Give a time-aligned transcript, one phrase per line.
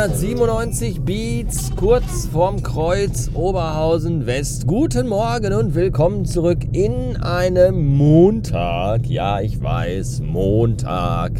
[0.00, 4.66] 397 Beats, kurz vorm Kreuz Oberhausen West.
[4.66, 9.06] Guten Morgen und willkommen zurück in einem Montag.
[9.06, 11.32] Ja, ich weiß, Montag.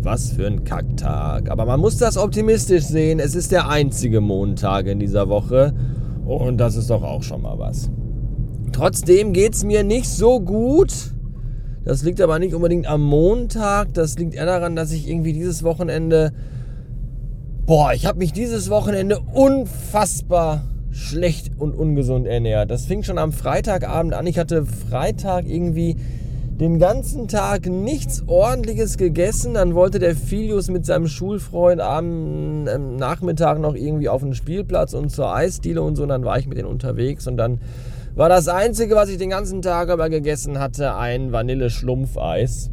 [0.00, 1.50] Was für ein Kacktag.
[1.50, 3.20] Aber man muss das optimistisch sehen.
[3.20, 5.74] Es ist der einzige Montag in dieser Woche.
[6.24, 7.90] Und das ist doch auch schon mal was.
[8.72, 10.94] Trotzdem geht es mir nicht so gut.
[11.84, 13.92] Das liegt aber nicht unbedingt am Montag.
[13.92, 16.32] Das liegt eher daran, dass ich irgendwie dieses Wochenende
[17.66, 22.70] Boah, ich habe mich dieses Wochenende unfassbar schlecht und ungesund ernährt.
[22.70, 24.26] Das fing schon am Freitagabend an.
[24.26, 25.96] Ich hatte Freitag irgendwie
[26.60, 29.54] den ganzen Tag nichts ordentliches gegessen.
[29.54, 34.92] Dann wollte der Filius mit seinem Schulfreund am ähm, Nachmittag noch irgendwie auf den Spielplatz
[34.92, 36.02] und zur Eisdiele und so.
[36.02, 37.60] Und dann war ich mit denen unterwegs und dann
[38.14, 42.70] war das Einzige, was ich den ganzen Tag über gegessen hatte, ein Vanille-Schlumpfeis.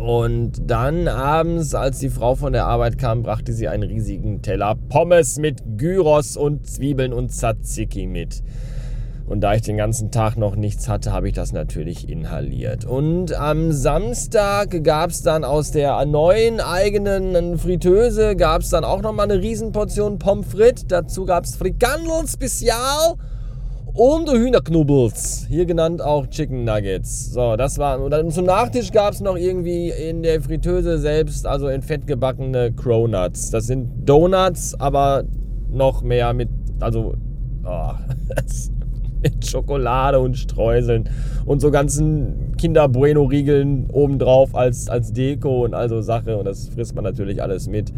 [0.00, 4.76] Und dann abends, als die Frau von der Arbeit kam, brachte sie einen riesigen Teller
[4.88, 8.42] Pommes mit Gyros und Zwiebeln und Tzatziki mit.
[9.26, 12.84] Und da ich den ganzen Tag noch nichts hatte, habe ich das natürlich inhaliert.
[12.84, 19.02] Und am Samstag gab es dann aus der neuen eigenen Fritteuse, gab es dann auch
[19.02, 20.86] nochmal eine Riesenportion Pommes frites.
[20.86, 23.16] Dazu gab es Frikandel Spezial
[23.96, 27.32] und Hühnerknubbels, hier genannt auch Chicken Nuggets.
[27.32, 27.98] So, das war.
[28.00, 32.06] Und dann zum Nachtisch gab es noch irgendwie in der Fritteuse selbst, also in Fett
[32.06, 33.50] gebackene Cronuts.
[33.50, 35.24] Das sind Donuts, aber
[35.70, 37.14] noch mehr mit, also
[37.64, 37.92] oh,
[39.22, 41.08] mit Schokolade und Streuseln
[41.46, 46.36] und so ganzen Kinder Bueno Riegeln obendrauf als, als Deko und also Sache.
[46.36, 47.94] Und das frisst man natürlich alles mit.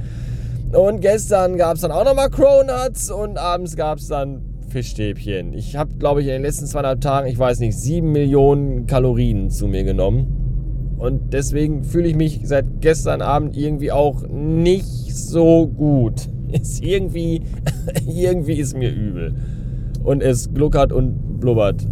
[0.72, 5.54] Und gestern gab es dann auch nochmal Cronuts und abends gab es dann Fischstäbchen.
[5.54, 9.50] Ich habe, glaube ich, in den letzten zweieinhalb Tagen, ich weiß nicht, sieben Millionen Kalorien
[9.50, 10.94] zu mir genommen.
[10.98, 16.28] Und deswegen fühle ich mich seit gestern Abend irgendwie auch nicht so gut.
[16.52, 17.42] Ist irgendwie,
[18.06, 19.34] irgendwie ist mir übel.
[20.02, 21.86] Und es gluckert und blubbert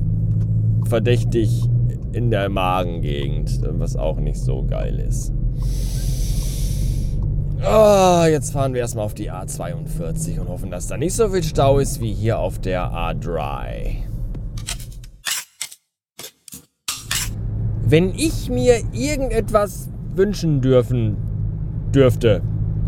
[0.86, 1.62] verdächtig
[2.12, 5.35] in der Magengegend, was auch nicht so geil ist.
[7.68, 11.42] Oh, jetzt fahren wir erstmal auf die A42 und hoffen, dass da nicht so viel
[11.42, 13.96] Stau ist wie hier auf der A3.
[17.84, 21.16] Wenn ich mir irgendetwas wünschen dürfen
[21.92, 22.40] dürfte,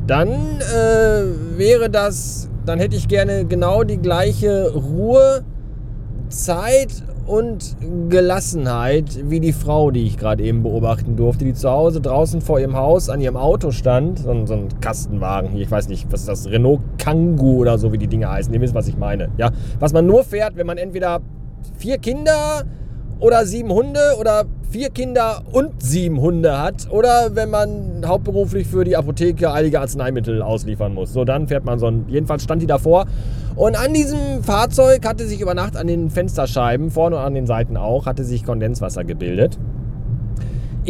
[0.07, 5.45] dann äh, wäre das, dann hätte ich gerne genau die gleiche Ruhe,
[6.29, 7.77] Zeit und
[8.09, 12.59] Gelassenheit wie die Frau, die ich gerade eben beobachten durfte, die zu Hause draußen vor
[12.59, 14.21] ihrem Haus an ihrem Auto stand.
[14.21, 16.51] So ein, so ein Kastenwagen hier, ich weiß nicht, was ist das?
[16.51, 18.53] Renault Kangoo oder so, wie die Dinge heißen.
[18.53, 19.29] Ihr wisst, was ich meine.
[19.37, 19.51] Ja?
[19.79, 21.21] Was man nur fährt, wenn man entweder
[21.77, 22.65] vier Kinder
[23.21, 28.85] oder sieben Hunde oder vier Kinder und sieben Hunde hat oder wenn man hauptberuflich für
[28.85, 31.13] die Apotheke einige Arzneimittel ausliefern muss.
[31.13, 32.05] So, dann fährt man so ein.
[32.09, 33.07] Jedenfalls stand die davor.
[33.57, 37.47] Und an diesem Fahrzeug hatte sich über Nacht an den Fensterscheiben, vorne und an den
[37.47, 39.59] Seiten auch, hatte sich Kondenswasser gebildet.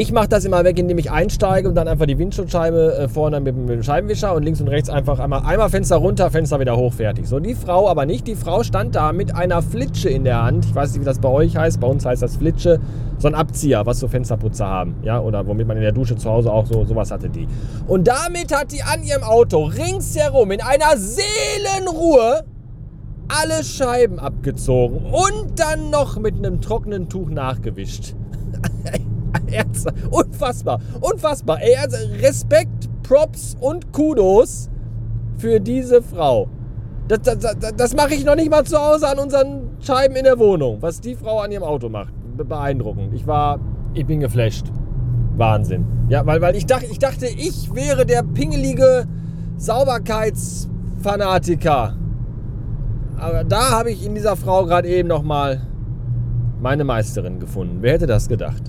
[0.01, 3.41] Ich mache das immer weg, indem ich einsteige und dann einfach die Windschutzscheibe äh, vorne
[3.41, 6.77] mit, mit, dem Scheibenwischer und links und rechts einfach einmal, einmal Fenster runter, Fenster wieder
[6.77, 7.27] hoch, fertig.
[7.27, 8.29] So, die Frau aber nicht.
[8.29, 10.67] Die Frau stand da mit einer Flitsche in der Hand.
[10.67, 11.81] Ich weiß nicht, wie das bei euch heißt.
[11.81, 12.79] Bei uns heißt das Flitsche.
[13.19, 14.95] So ein Abzieher, was so Fensterputzer haben.
[15.03, 17.49] Ja, oder womit man in der Dusche zu Hause auch so sowas hatte die.
[17.89, 22.45] Und damit hat die an ihrem Auto ringsherum in einer Seelenruhe
[23.27, 28.15] alle Scheiben abgezogen und dann noch mit einem trockenen Tuch nachgewischt.
[30.11, 31.59] Unfassbar, unfassbar.
[31.61, 34.71] Ey, also Respekt, Props und Kudos
[35.37, 36.49] für diese Frau.
[37.09, 40.25] Das, das, das, das mache ich noch nicht mal zu Hause an unseren Scheiben in
[40.25, 40.83] der Wohnung.
[40.83, 42.13] Was die Frau an ihrem Auto macht.
[42.37, 43.15] Beeindruckend.
[43.15, 43.59] Ich war,
[43.95, 44.67] ich bin geflasht.
[45.37, 45.87] Wahnsinn.
[46.09, 49.07] Ja, weil, weil ich, dachte, ich dachte, ich wäre der pingelige
[49.57, 51.97] Sauberkeitsfanatiker.
[53.19, 55.63] Aber da habe ich in dieser Frau gerade eben nochmal
[56.61, 57.79] meine Meisterin gefunden.
[57.81, 58.63] Wer hätte das gedacht?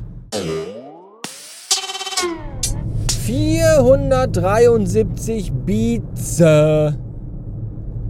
[3.29, 6.41] 473 Beats.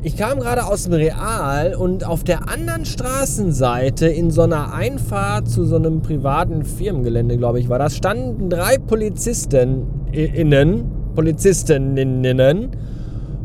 [0.01, 5.49] Ich kam gerade aus dem Real und auf der anderen Straßenseite in so einer Einfahrt
[5.49, 12.69] zu so einem privaten Firmengelände, glaube ich, war das, standen drei Polizisten innen, Polizistinnen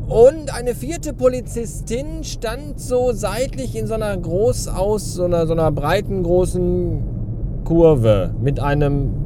[0.07, 5.55] und eine vierte Polizistin stand so seitlich in so einer groß aus, so einer, so
[5.55, 7.03] einer breiten großen
[7.65, 9.24] Kurve mit einem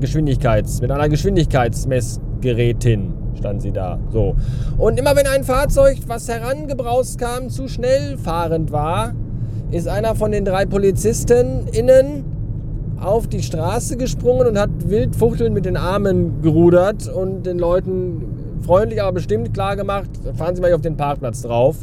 [0.00, 3.98] Geschwindigkeits, mit einer Geschwindigkeitsmessgerätin stand sie da.
[4.10, 4.34] So.
[4.78, 9.14] Und immer wenn ein Fahrzeug, was herangebraust kam, zu schnell fahrend war,
[9.70, 12.24] ist einer von den drei Polizisten innen
[13.00, 18.22] auf die Straße gesprungen und hat wild fuchtelnd mit den Armen gerudert und den Leuten
[18.64, 21.76] freundlich, aber bestimmt klar gemacht, fahren Sie mal auf den Parkplatz drauf,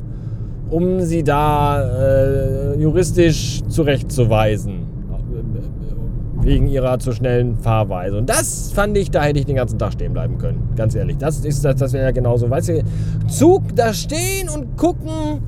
[0.69, 4.82] um Sie da äh, juristisch zurechtzuweisen.
[6.43, 8.17] Wegen ihrer zu schnellen Fahrweise.
[8.17, 10.69] Und das fand ich, da hätte ich den ganzen Tag stehen bleiben können.
[10.75, 11.17] Ganz ehrlich.
[11.17, 12.49] Das, ist, das, das wäre ja genauso.
[12.49, 12.83] Weißt du,
[13.27, 15.41] Zug da stehen und gucken,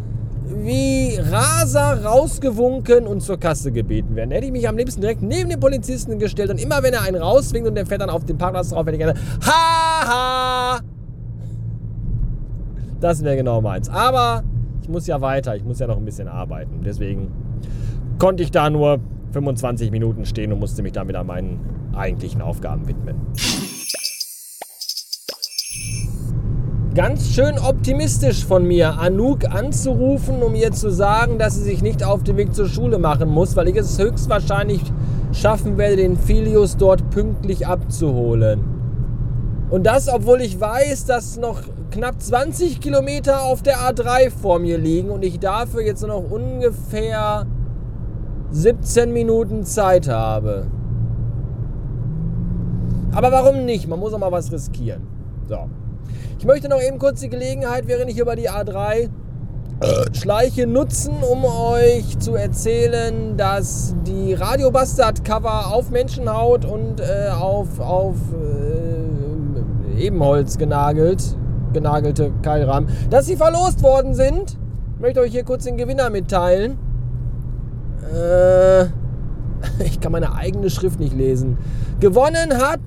[0.64, 4.30] wie Raser rausgewunken und zur Kasse gebeten werden.
[4.30, 7.02] Da hätte ich mich am liebsten direkt neben den Polizisten gestellt und immer wenn er
[7.02, 10.80] einen rauswinkt und der fährt dann auf den Parkplatz drauf, hätte ich gerne Haha!
[13.00, 13.90] Das wäre genau meins.
[13.90, 14.44] Aber
[14.82, 16.82] ich muss ja weiter, ich muss ja noch ein bisschen arbeiten.
[16.86, 17.32] Deswegen
[18.18, 19.00] konnte ich da nur
[19.36, 21.60] 25 Minuten stehen und musste mich damit an meinen
[21.94, 23.18] eigentlichen Aufgaben widmen.
[26.96, 32.02] Ganz schön optimistisch von mir, Anouk anzurufen, um ihr zu sagen, dass sie sich nicht
[32.06, 34.80] auf den Weg zur Schule machen muss, weil ich es höchstwahrscheinlich
[35.34, 38.62] schaffen werde, den Filius dort pünktlich abzuholen.
[39.70, 41.62] Und das, obwohl ich weiß, dass noch
[41.92, 46.32] knapp 20 Kilometer auf der A3 vor mir liegen und ich dafür jetzt nur noch
[46.32, 47.46] ungefähr
[48.56, 50.68] 17 Minuten Zeit habe.
[53.14, 53.90] Aber warum nicht?
[53.90, 55.06] Man muss auch mal was riskieren.
[55.50, 55.58] So.
[56.40, 59.10] Ich möchte noch eben kurz die Gelegenheit, während ich über die A3
[60.14, 67.28] schleiche, nutzen, um euch zu erzählen, dass die Radio Bastard Cover auf Menschenhaut und äh,
[67.38, 68.16] auf, auf
[69.98, 71.36] äh, Ebenholz genagelt,
[71.74, 74.58] genagelte Keilrahmen, dass sie verlost worden sind.
[74.96, 76.85] Ich möchte euch hier kurz den Gewinner mitteilen.
[78.04, 78.84] Äh,
[79.86, 81.58] ich kann meine eigene Schrift nicht lesen.
[82.00, 82.82] Gewonnen hat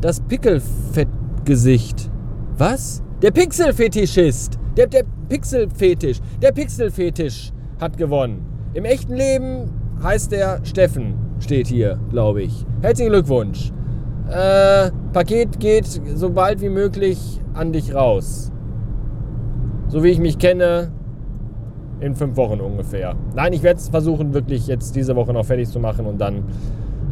[0.00, 1.08] das Pickelfett
[1.44, 2.10] Gesicht.
[2.56, 3.02] Was?
[3.22, 4.58] Der Pixelfetischist.
[4.76, 6.20] Der, der Pixelfetisch.
[6.40, 8.44] Der Pixelfetisch hat gewonnen.
[8.74, 9.70] Im echten Leben
[10.02, 12.64] heißt der Steffen, steht hier, glaube ich.
[12.82, 13.72] Herzlichen Glückwunsch.
[14.30, 18.52] Äh, Paket geht so bald wie möglich an dich raus.
[19.88, 20.92] So wie ich mich kenne,
[22.00, 23.14] in fünf Wochen ungefähr.
[23.34, 26.44] Nein, ich werde es versuchen, wirklich jetzt diese Woche noch fertig zu machen und dann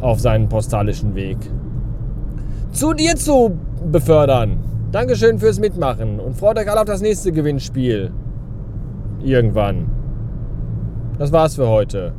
[0.01, 1.37] auf seinen postalischen Weg
[2.71, 3.57] zu dir zu
[3.91, 4.59] befördern.
[4.91, 8.11] Dankeschön fürs Mitmachen und freut euch alle auf das nächste Gewinnspiel.
[9.23, 9.87] Irgendwann.
[11.17, 12.13] Das war's für heute.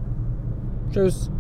[0.93, 1.31] Tschüss.